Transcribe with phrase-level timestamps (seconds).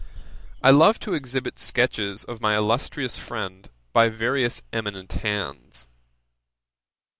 [0.63, 5.85] I love to exhibit sketches of my illustrious friend by various eminent hands.